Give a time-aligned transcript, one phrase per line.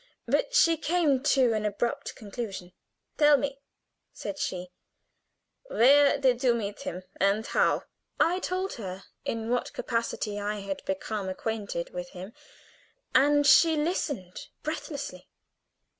[0.25, 2.73] but she came to an abrupt conclusion.
[3.19, 3.59] "Tell me,"
[4.11, 4.71] said she;
[5.67, 7.83] "where did you meet him, and how?"
[8.19, 12.33] I told her in what capacity I had become acquainted with him,
[13.13, 15.29] and she listened breathlessly.